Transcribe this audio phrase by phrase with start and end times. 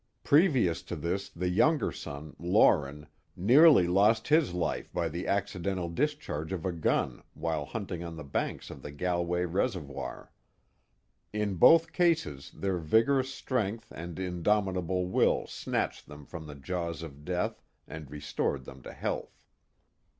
[0.23, 3.05] Previous to this the younger son, Lauren,
[3.35, 8.23] nearly lost his life by the accidental discharge of a gun while hunting on the
[8.23, 10.31] banks of the Galway reservoir.
[11.31, 17.23] In both cases their vigorous strength and indomitable will snatched them from the jaws of
[17.23, 19.37] death and restored them to health.